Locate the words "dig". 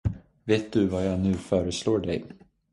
1.99-2.23